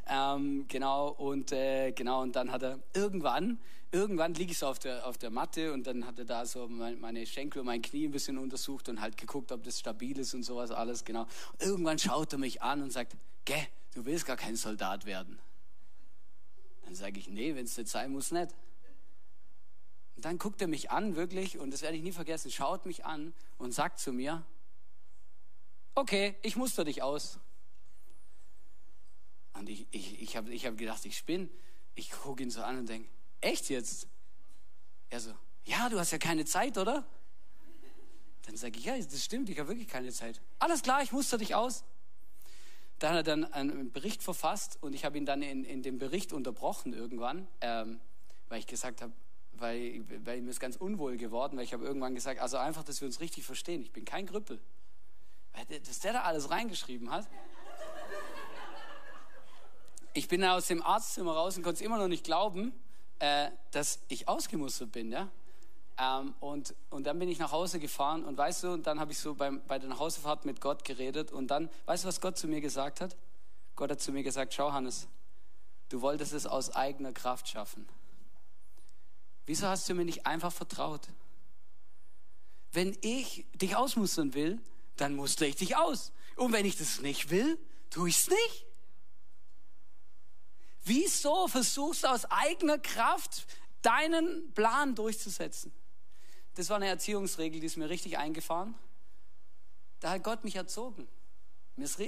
[0.08, 3.60] Ähm, genau, und äh, genau, und dann hat er irgendwann,
[3.94, 6.68] irgendwann liege ich so auf der, auf der Matte und dann hat er da so
[6.68, 10.34] meine Schenkel und mein Knie ein bisschen untersucht und halt geguckt, ob das stabil ist
[10.34, 11.28] und sowas alles, genau.
[11.60, 15.40] Irgendwann schaut er mich an und sagt, gell, du willst gar kein Soldat werden.
[16.86, 18.50] Dann sage ich, nee, wenn es nicht sein muss, nicht.
[20.16, 23.06] Und dann guckt er mich an, wirklich, und das werde ich nie vergessen, schaut mich
[23.06, 24.44] an und sagt zu mir,
[25.94, 27.38] okay, ich muster dich aus.
[29.54, 31.48] Und ich, ich, ich habe ich hab gedacht, ich spinne.
[31.94, 33.08] Ich gucke ihn so an und denke,
[33.44, 34.08] echt jetzt?
[35.10, 35.34] Er so,
[35.66, 37.06] ja, du hast ja keine Zeit, oder?
[38.46, 40.42] Dann sage ich, ja, das stimmt, ich habe wirklich keine Zeit.
[40.60, 41.84] Alles klar, ich muster dich aus.
[43.00, 45.98] Da hat er dann einen Bericht verfasst und ich habe ihn dann in, in dem
[45.98, 48.00] Bericht unterbrochen irgendwann, ähm,
[48.50, 49.14] weil ich gesagt habe,
[49.54, 53.02] weil, weil mir ist ganz unwohl geworden, weil ich habe irgendwann gesagt, also einfach, dass
[53.02, 53.82] wir uns richtig verstehen.
[53.82, 54.60] Ich bin kein Grüppel.
[55.86, 57.28] Dass der da alles reingeschrieben hat.
[60.14, 62.74] Ich bin aus dem Arztzimmer raus und konnte es immer noch nicht glauben,
[63.20, 65.12] äh, dass ich ausgemustert bin.
[65.12, 65.30] Ja?
[65.98, 69.12] Ähm, und, und dann bin ich nach Hause gefahren und weißt du, und dann habe
[69.12, 72.38] ich so beim, bei der Nachhausefahrt mit Gott geredet und dann, weißt du, was Gott
[72.38, 73.16] zu mir gesagt hat?
[73.76, 75.08] Gott hat zu mir gesagt, schau Hannes,
[75.90, 77.88] du wolltest es aus eigener Kraft schaffen.
[79.46, 81.02] Wieso hast du mir nicht einfach vertraut?
[82.72, 84.60] Wenn ich dich ausmustern will,
[84.98, 86.12] dann mustere ich dich aus.
[86.36, 88.66] Und wenn ich das nicht will, tue ich es nicht.
[90.84, 93.46] Wieso versuchst du aus eigener Kraft
[93.82, 95.72] deinen Plan durchzusetzen?
[96.56, 98.76] Das war eine Erziehungsregel, die ist mir richtig eingefahren.
[100.00, 101.08] Da hat Gott mich erzogen.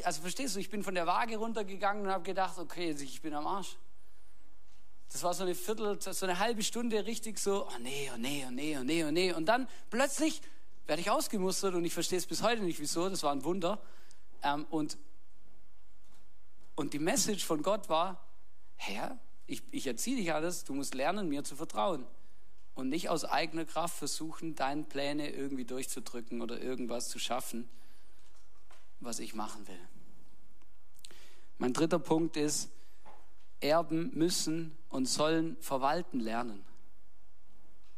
[0.04, 3.34] Also verstehst du, ich bin von der Waage runtergegangen und habe gedacht, okay, ich bin
[3.34, 3.78] am Arsch.
[5.12, 8.46] Das war so eine Viertel, so eine halbe Stunde richtig so, oh nee, oh nee,
[8.48, 9.34] oh nee, oh nee, oh nee.
[9.34, 10.42] Und dann plötzlich
[10.88, 13.82] werde ich ausgemustert und ich verstehe es bis heute nicht, wieso, das war ein Wunder.
[14.44, 14.98] Ähm, und,
[16.76, 18.25] und die Message von Gott war,
[18.76, 22.06] Herr, ich, ich erziehe dich alles, du musst lernen, mir zu vertrauen.
[22.74, 27.70] Und nicht aus eigener Kraft versuchen, deine Pläne irgendwie durchzudrücken oder irgendwas zu schaffen,
[29.00, 29.80] was ich machen will.
[31.58, 32.70] Mein dritter Punkt ist,
[33.62, 36.66] Erben müssen und sollen verwalten lernen.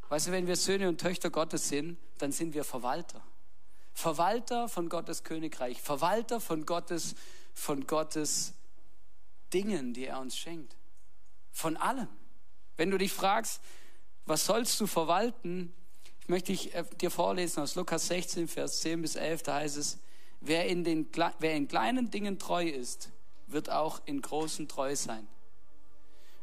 [0.09, 3.21] Weißt du, wenn wir Söhne und Töchter Gottes sind, dann sind wir Verwalter.
[3.93, 7.15] Verwalter von Gottes Königreich, Verwalter von Gottes,
[7.53, 8.53] von Gottes
[9.53, 10.75] Dingen, die er uns schenkt.
[11.51, 12.07] Von allem.
[12.75, 13.61] Wenn du dich fragst,
[14.25, 15.73] was sollst du verwalten,
[16.19, 19.77] ich möchte ich äh, dir vorlesen aus Lukas 16, Vers 10 bis 11, da heißt
[19.77, 19.99] es,
[20.41, 21.07] wer in, den,
[21.39, 23.09] wer in kleinen Dingen treu ist,
[23.47, 25.27] wird auch in großen treu sein.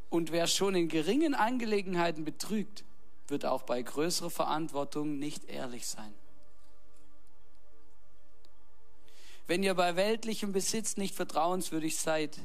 [0.08, 2.84] Und wer schon in geringen Angelegenheiten betrügt,
[3.28, 6.14] wird auch bei größerer Verantwortung nicht ehrlich sein.
[9.46, 12.38] Wenn ihr bei weltlichem Besitz nicht vertrauenswürdig seid,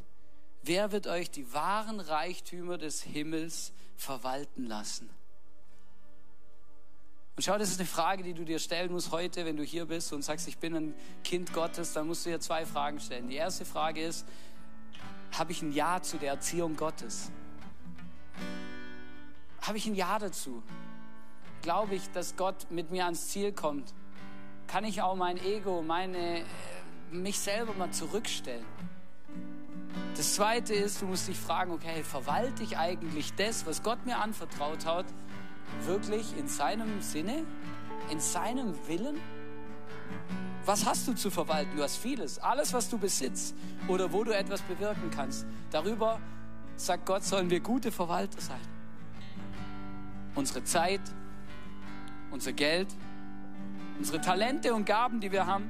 [0.63, 5.10] wer wird euch die wahren Reichtümer des Himmels verwalten lassen?
[7.36, 9.86] Und schau, das ist eine Frage, die du dir stellen musst heute, wenn du hier
[9.86, 10.93] bist und sagst, ich bin ein
[11.24, 13.30] Kind Gottes, dann musst du dir zwei Fragen stellen.
[13.30, 14.26] Die erste Frage ist,
[15.32, 17.32] habe ich ein Ja zu der Erziehung Gottes?
[19.62, 20.63] Habe ich ein Ja dazu?
[21.62, 23.93] Glaube ich, dass Gott mit mir ans Ziel kommt?
[24.67, 26.43] Kann ich auch mein Ego, meine, äh,
[27.12, 28.65] mich selber mal zurückstellen?
[30.15, 34.17] Das zweite ist, du musst dich fragen, okay, verwalte ich eigentlich das, was Gott mir
[34.17, 35.06] anvertraut hat,
[35.86, 37.45] wirklich in seinem Sinne,
[38.12, 39.17] in seinem Willen?
[40.65, 41.75] Was hast du zu verwalten?
[41.78, 42.38] Du hast vieles.
[42.39, 43.56] Alles, was du besitzt
[43.88, 45.45] oder wo du etwas bewirken kannst.
[45.71, 46.19] Darüber
[46.75, 48.60] sagt Gott, sollen wir gute Verwalter sein.
[50.36, 51.02] Unsere Zeit,
[52.32, 52.88] unser Geld,
[53.97, 55.69] unsere Talente und Gaben, die wir haben,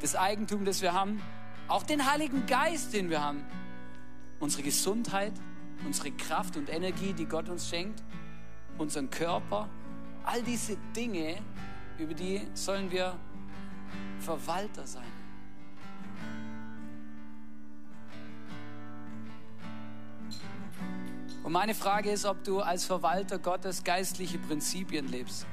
[0.00, 1.20] das Eigentum, das wir haben,
[1.68, 3.44] auch den Heiligen Geist, den wir haben,
[4.40, 5.32] unsere Gesundheit,
[5.84, 8.02] unsere Kraft und Energie, die Gott uns schenkt,
[8.78, 9.68] unseren Körper,
[10.24, 11.38] all diese Dinge,
[11.98, 13.16] über die sollen wir
[14.20, 15.04] Verwalter sein.
[21.42, 25.46] Und meine Frage ist, ob du als Verwalter Gottes geistliche Prinzipien lebst.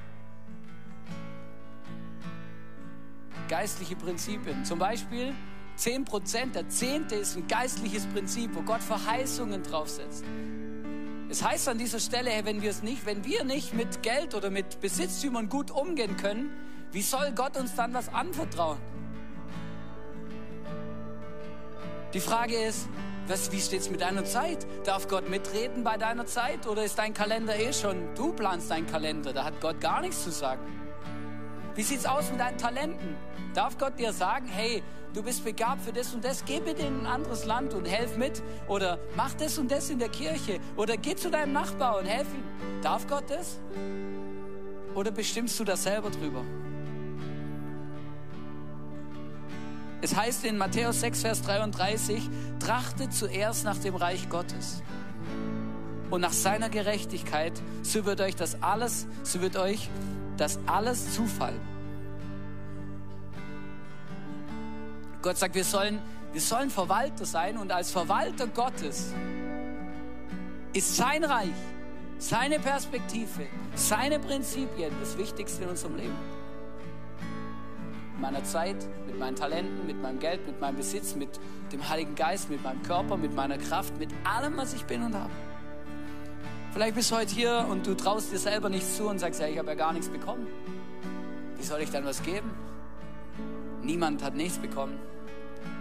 [3.49, 4.63] Geistliche Prinzipien.
[4.63, 5.35] Zum Beispiel
[5.81, 10.23] 10 Prozent, der Zehnte ist ein geistliches Prinzip, wo Gott Verheißungen draufsetzt.
[11.27, 14.35] Es heißt an dieser Stelle, hey, wenn wir es nicht, wenn wir nicht mit Geld
[14.35, 16.51] oder mit Besitztümern gut umgehen können,
[16.91, 18.77] wie soll Gott uns dann was anvertrauen?
[22.13, 22.87] Die Frage ist,
[23.25, 24.67] was, wie steht es mit deiner Zeit?
[24.83, 28.85] Darf Gott mitreden bei deiner Zeit oder ist dein Kalender eh schon, du planst deinen
[28.85, 30.61] Kalender, da hat Gott gar nichts zu sagen?
[31.73, 33.15] Wie sieht es aus mit deinen Talenten?
[33.55, 34.83] Darf Gott dir sagen, hey,
[35.13, 38.17] du bist begabt für das und das, geh bitte in ein anderes Land und helf
[38.17, 42.05] mit oder mach das und das in der Kirche oder geh zu deinem Nachbar und
[42.05, 42.81] helf ihm.
[42.81, 43.59] Darf Gott das?
[44.95, 46.43] Oder bestimmst du das selber drüber?
[50.03, 52.27] Es heißt in Matthäus 6, Vers 33,
[52.59, 54.81] trachtet zuerst nach dem Reich Gottes
[56.09, 59.89] und nach seiner Gerechtigkeit, so wird euch das alles, so wird euch
[60.37, 61.70] das alles zufallen.
[65.21, 65.99] Gott sagt, wir sollen,
[66.31, 69.13] wir sollen Verwalter sein und als Verwalter Gottes
[70.73, 71.49] ist sein Reich,
[72.17, 76.17] seine Perspektive, seine Prinzipien das Wichtigste in unserem Leben
[78.21, 81.29] meiner Zeit, mit meinen Talenten, mit meinem Geld, mit meinem Besitz, mit
[81.73, 85.15] dem Heiligen Geist, mit meinem Körper, mit meiner Kraft, mit allem, was ich bin und
[85.15, 85.31] habe.
[86.71, 89.47] Vielleicht bist du heute hier und du traust dir selber nichts zu und sagst, ja,
[89.47, 90.47] ich habe ja gar nichts bekommen.
[91.57, 92.49] Wie soll ich dann was geben?
[93.83, 94.99] Niemand hat nichts bekommen.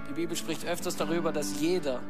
[0.08, 2.00] Die Bibel spricht öfters darüber, dass jeder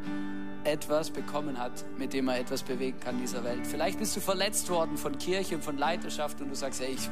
[0.65, 3.67] etwas bekommen hat, mit dem er etwas bewegen kann in dieser Welt.
[3.67, 7.09] Vielleicht bist du verletzt worden von Kirche und von Leiterschaft und du sagst, hey, ich,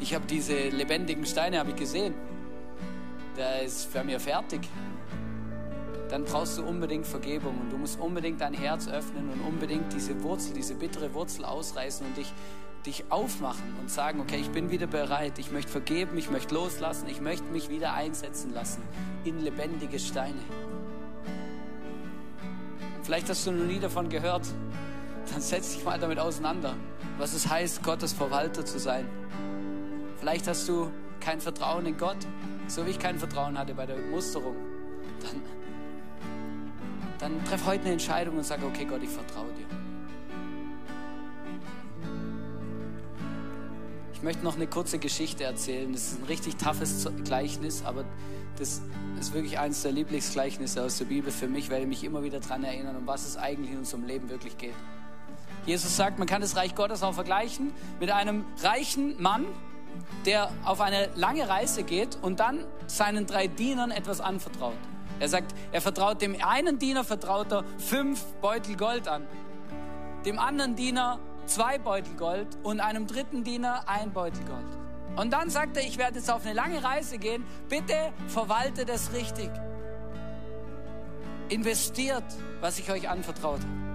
[0.00, 2.14] ich habe diese lebendigen Steine habe ich gesehen.
[3.36, 4.66] Der ist für mir fertig
[6.08, 10.22] dann brauchst du unbedingt Vergebung und du musst unbedingt dein Herz öffnen und unbedingt diese
[10.22, 12.32] Wurzel, diese bittere Wurzel ausreißen und dich,
[12.86, 17.08] dich aufmachen und sagen, okay, ich bin wieder bereit, ich möchte vergeben, ich möchte loslassen,
[17.08, 18.82] ich möchte mich wieder einsetzen lassen
[19.24, 20.38] in lebendige Steine.
[23.02, 24.46] Vielleicht hast du noch nie davon gehört,
[25.32, 26.74] dann setz dich mal damit auseinander,
[27.18, 29.08] was es heißt, Gottes Verwalter zu sein.
[30.18, 32.18] Vielleicht hast du kein Vertrauen in Gott,
[32.68, 34.56] so wie ich kein Vertrauen hatte bei der Musterung.
[35.22, 35.42] Dann
[37.18, 39.75] dann treff heute eine Entscheidung und sag, okay Gott, ich vertraue dir.
[44.16, 45.92] Ich möchte noch eine kurze Geschichte erzählen.
[45.92, 48.06] Das ist ein richtig toughes Gleichnis, aber
[48.58, 48.80] das
[49.20, 52.40] ist wirklich eines der Lieblingsgleichnisse aus der Bibel für mich, weil ich mich immer wieder
[52.40, 54.72] daran erinnern, um was es eigentlich in unserem Leben wirklich geht.
[55.66, 59.44] Jesus sagt, man kann das Reich Gottes auch vergleichen mit einem reichen Mann,
[60.24, 64.78] der auf eine lange Reise geht und dann seinen drei Dienern etwas anvertraut.
[65.20, 69.26] Er sagt, er vertraut dem einen Diener vertraut er fünf Beutel Gold an,
[70.24, 74.66] dem anderen Diener zwei Beutel Gold und einem dritten Diener ein Beutel Gold.
[75.16, 77.94] Und dann sagt er, ich werde jetzt auf eine lange Reise gehen, bitte
[78.28, 79.50] verwalte das richtig.
[81.48, 82.24] Investiert,
[82.60, 83.86] was ich euch anvertraut habe.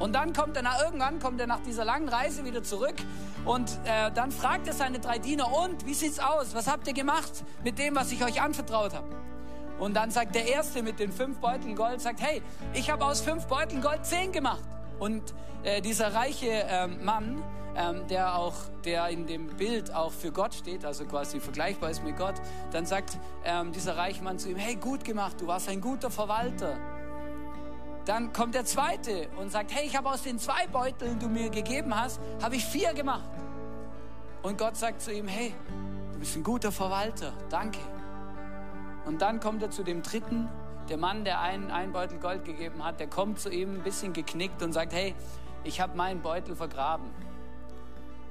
[0.00, 2.96] Und dann kommt er nach, irgendwann kommt er nach dieser langen Reise wieder zurück
[3.44, 6.54] und äh, dann fragt er seine drei Diener, und wie sieht's aus?
[6.54, 9.06] Was habt ihr gemacht mit dem, was ich euch anvertraut habe?
[9.78, 13.20] Und dann sagt der Erste mit den fünf Beuteln Gold, sagt, hey, ich habe aus
[13.20, 14.64] fünf Beuteln Gold zehn gemacht.
[15.04, 17.44] Und äh, dieser reiche ähm, Mann,
[17.76, 18.54] ähm, der auch,
[18.86, 22.36] der in dem Bild auch für Gott steht, also quasi vergleichbar ist mit Gott,
[22.72, 26.10] dann sagt ähm, dieser reiche Mann zu ihm, hey, gut gemacht, du warst ein guter
[26.10, 26.78] Verwalter.
[28.06, 31.30] Dann kommt der Zweite und sagt, hey, ich habe aus den zwei Beuteln, die du
[31.30, 33.28] mir gegeben hast, habe ich vier gemacht.
[34.42, 35.52] Und Gott sagt zu ihm, hey,
[36.14, 37.80] du bist ein guter Verwalter, danke.
[39.04, 40.48] Und dann kommt er zu dem dritten,
[40.88, 44.12] der Mann, der einen, einen Beutel Gold gegeben hat, der kommt zu ihm ein bisschen
[44.12, 45.14] geknickt und sagt, hey,
[45.64, 47.06] ich habe meinen Beutel vergraben.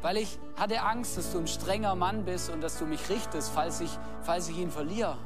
[0.02, 3.52] Weil ich hatte Angst, dass du ein strenger Mann bist und dass du mich richtest,
[3.52, 5.18] falls ich, falls ich ihn verliere.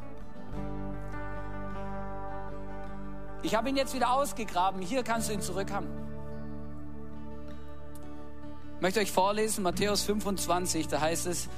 [3.43, 5.89] Ich habe ihn jetzt wieder ausgegraben, hier kannst du ihn zurückhaben.
[8.75, 11.49] Ich möchte euch vorlesen, Matthäus 25, da heißt es,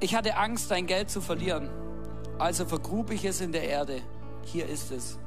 [0.00, 1.70] ich hatte Angst, dein Geld zu verlieren
[2.42, 4.02] also vergrub ich es in der Erde.
[4.44, 5.18] Hier ist es.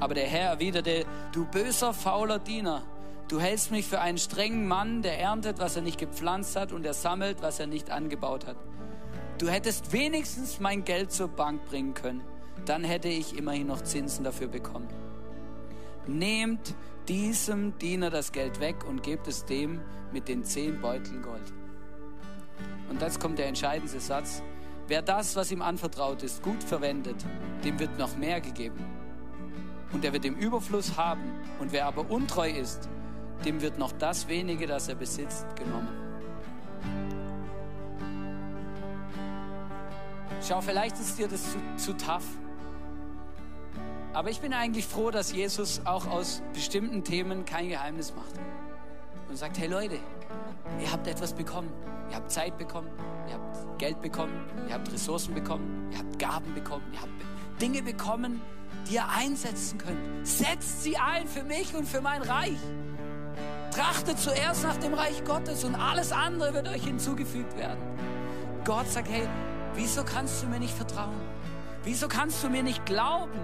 [0.00, 2.82] Aber der Herr erwiderte, du böser, fauler Diener,
[3.28, 6.84] du hältst mich für einen strengen Mann, der erntet, was er nicht gepflanzt hat und
[6.84, 8.56] er sammelt, was er nicht angebaut hat.
[9.38, 12.22] Du hättest wenigstens mein Geld zur Bank bringen können,
[12.66, 14.88] dann hätte ich immerhin noch Zinsen dafür bekommen.
[16.06, 16.74] Nehmt
[17.08, 19.80] diesem Diener das Geld weg und gebt es dem
[20.12, 21.52] mit den zehn Beuteln Gold.
[22.90, 24.42] Und jetzt kommt der entscheidende Satz.
[24.88, 27.16] Wer das, was ihm anvertraut ist, gut verwendet,
[27.64, 28.84] dem wird noch mehr gegeben.
[29.92, 31.22] Und er wird im Überfluss haben.
[31.58, 32.88] Und wer aber untreu ist,
[33.44, 35.88] dem wird noch das wenige, das er besitzt, genommen.
[40.46, 42.26] Schau, vielleicht ist dir das zu, zu tough.
[44.12, 48.32] Aber ich bin eigentlich froh, dass Jesus auch aus bestimmten Themen kein Geheimnis macht.
[49.28, 49.98] Und sagt, hey Leute,
[50.80, 51.72] ihr habt etwas bekommen.
[52.10, 52.88] Ihr habt Zeit bekommen,
[53.28, 54.32] ihr habt Geld bekommen,
[54.68, 58.40] ihr habt Ressourcen bekommen, ihr habt Gaben bekommen, ihr habt Dinge bekommen,
[58.88, 60.26] die ihr einsetzen könnt.
[60.26, 62.58] Setzt sie ein für mich und für mein Reich.
[63.72, 67.80] Trachtet zuerst nach dem Reich Gottes und alles andere wird euch hinzugefügt werden.
[68.64, 69.28] Gott sagt, hey,
[69.74, 71.20] wieso kannst du mir nicht vertrauen?
[71.82, 73.38] Wieso kannst du mir nicht glauben?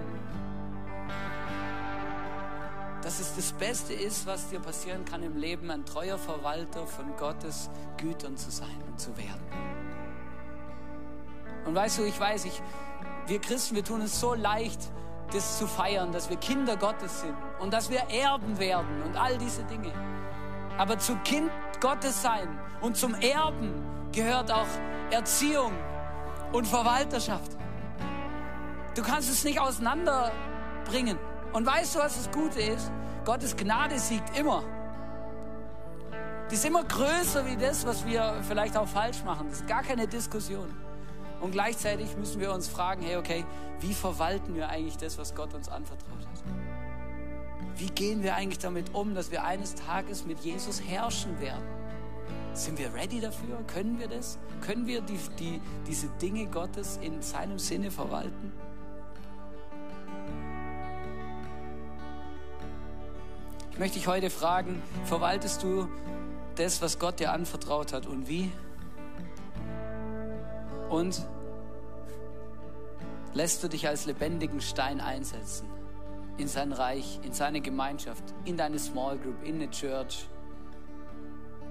[3.03, 7.15] Dass es das Beste ist, was dir passieren kann im Leben, ein treuer Verwalter von
[7.17, 9.43] Gottes Gütern zu sein und zu werden.
[11.65, 12.61] Und weißt du, ich weiß, ich,
[13.27, 14.79] wir Christen, wir tun es so leicht,
[15.31, 19.37] das zu feiern, dass wir Kinder Gottes sind und dass wir Erben werden und all
[19.37, 19.91] diese Dinge.
[20.77, 22.47] Aber zu Kind Gottes sein
[22.81, 23.73] und zum Erben
[24.11, 24.67] gehört auch
[25.11, 25.73] Erziehung
[26.51, 27.51] und Verwalterschaft.
[28.95, 31.17] Du kannst es nicht auseinanderbringen.
[31.53, 32.91] Und weißt du, was das Gute ist?
[33.25, 34.63] Gottes Gnade siegt immer.
[36.49, 39.47] Die ist immer größer wie das, was wir vielleicht auch falsch machen.
[39.49, 40.67] Das ist gar keine Diskussion.
[41.41, 43.45] Und gleichzeitig müssen wir uns fragen, hey, okay,
[43.79, 46.43] wie verwalten wir eigentlich das, was Gott uns anvertraut hat?
[47.77, 51.63] Wie gehen wir eigentlich damit um, dass wir eines Tages mit Jesus herrschen werden?
[52.53, 53.57] Sind wir ready dafür?
[53.67, 54.37] Können wir das?
[54.61, 58.53] Können wir die, die, diese Dinge Gottes in seinem Sinne verwalten?
[63.79, 65.87] Möchte dich heute fragen, verwaltest du
[66.55, 68.51] das, was Gott dir anvertraut hat und wie?
[70.89, 71.25] Und
[73.33, 75.67] lässt du dich als lebendigen Stein einsetzen
[76.37, 80.27] in sein Reich, in seine Gemeinschaft, in deine Small Group, in eine Church,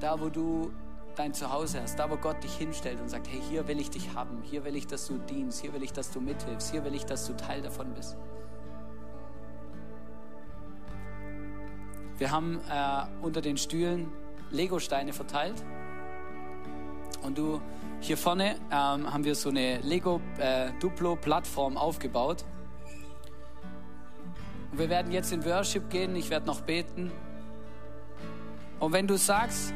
[0.00, 0.72] da wo du
[1.16, 4.14] dein Zuhause hast, da wo Gott dich hinstellt und sagt, hey, hier will ich dich
[4.14, 6.94] haben, hier will ich, dass du dienst, hier will ich, dass du mithilfst, hier will
[6.94, 8.16] ich, dass du Teil davon bist.
[12.18, 14.12] Wir haben äh, unter den Stühlen
[14.50, 15.62] Lego-Steine verteilt.
[17.22, 17.60] Und du,
[18.00, 22.44] hier vorne ähm, haben wir so eine Lego-Duplo-Plattform äh, aufgebaut.
[24.70, 27.12] Und wir werden jetzt in Worship gehen, ich werde noch beten.
[28.80, 29.72] Und wenn du sagst,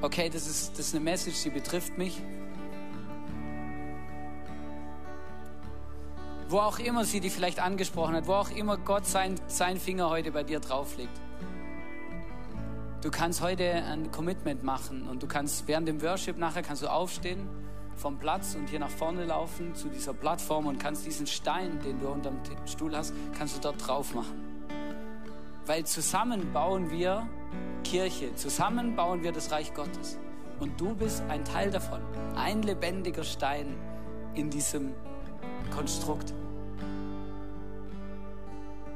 [0.00, 2.22] okay, das ist, das ist eine Message, die betrifft mich,
[6.48, 10.08] wo auch immer sie die vielleicht angesprochen hat, wo auch immer Gott sein, sein Finger
[10.08, 11.25] heute bei dir drauflegt.
[13.06, 16.88] Du kannst heute ein Commitment machen und du kannst während dem Worship nachher kannst du
[16.88, 17.48] aufstehen
[17.94, 22.00] vom Platz und hier nach vorne laufen zu dieser Plattform und kannst diesen Stein, den
[22.00, 24.66] du unterm Stuhl hast, kannst du dort drauf machen.
[25.66, 27.28] Weil zusammen bauen wir
[27.84, 30.18] Kirche, zusammen bauen wir das Reich Gottes.
[30.58, 32.00] Und du bist ein Teil davon,
[32.34, 33.76] ein lebendiger Stein
[34.34, 34.92] in diesem
[35.72, 36.34] Konstrukt.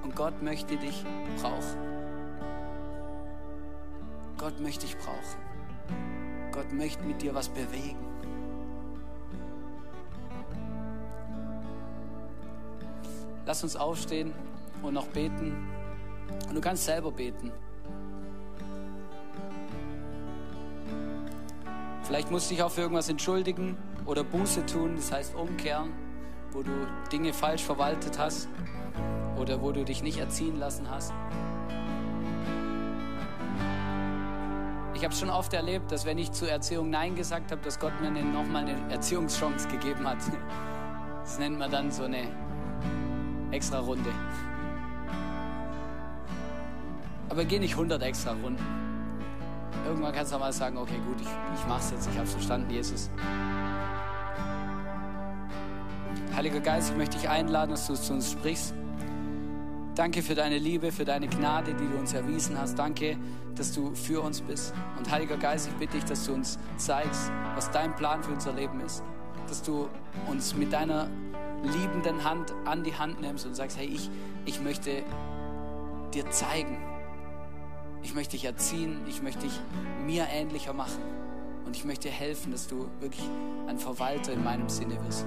[0.03, 1.05] Und Gott möchte dich
[1.41, 2.00] brauchen.
[4.41, 6.51] Gott möchte dich brauchen.
[6.51, 7.99] Gott möchte mit dir was bewegen.
[13.45, 14.33] Lass uns aufstehen
[14.81, 15.69] und noch beten.
[16.49, 17.53] Und du kannst selber beten.
[22.05, 23.77] Vielleicht musst du dich auch für irgendwas entschuldigen
[24.07, 25.93] oder Buße tun, das heißt umkehren,
[26.53, 26.73] wo du
[27.13, 28.49] Dinge falsch verwaltet hast
[29.39, 31.13] oder wo du dich nicht erziehen lassen hast.
[35.01, 37.99] Ich habe schon oft erlebt, dass wenn ich zur Erziehung Nein gesagt habe, dass Gott
[38.03, 40.19] mir nochmal eine Erziehungschance gegeben hat.
[41.23, 42.29] Das nennt man dann so eine
[43.51, 44.11] extra Runde.
[47.31, 48.63] Aber geh nicht 100 extra Runden.
[49.87, 53.09] Irgendwann kannst du mal sagen, okay, gut, ich, ich mach's jetzt, ich habe verstanden, Jesus.
[56.37, 58.75] Heiliger Geist, ich möchte dich einladen, dass du zu uns sprichst.
[60.01, 62.79] Danke für deine Liebe, für deine Gnade, die du uns erwiesen hast.
[62.79, 63.19] Danke,
[63.55, 64.73] dass du für uns bist.
[64.97, 68.55] Und Heiliger Geist, ich bitte dich, dass du uns zeigst, was dein Plan für unser
[68.55, 69.03] Leben ist.
[69.47, 69.91] Dass du
[70.27, 71.11] uns mit deiner
[71.65, 74.09] liebenden Hand an die Hand nimmst und sagst, hey, ich,
[74.47, 75.03] ich möchte
[76.15, 76.79] dir zeigen.
[78.03, 79.03] Ich möchte dich erziehen.
[79.07, 79.61] Ich möchte dich
[80.07, 81.03] mir ähnlicher machen.
[81.67, 83.29] Und ich möchte dir helfen, dass du wirklich
[83.69, 85.27] ein Verwalter in meinem Sinne wirst.